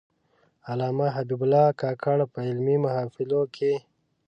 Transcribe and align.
علامه 0.69 1.07
حبیب 1.15 1.41
الله 1.45 1.65
کاکړ 1.81 2.17
په 2.33 2.39
علمي 2.49 2.77
محافلو 2.85 3.41
کې. 3.55 3.73